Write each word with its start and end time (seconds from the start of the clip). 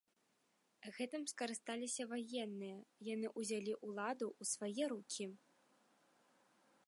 Гэтым 0.95 1.23
скарысталіся 1.31 2.03
ваенныя, 2.13 2.79
яні 3.13 3.27
ўзялі 3.43 3.73
ўладу 3.85 4.27
ў 4.41 4.53
свае 4.53 4.85
рукі. 4.95 5.25